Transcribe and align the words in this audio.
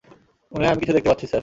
মনে 0.51 0.63
হয় 0.63 0.71
আমি 0.71 0.79
কিছু 0.79 0.93
দেখতে 0.93 1.09
পাচ্ছি, 1.09 1.25
স্যার। 1.27 1.39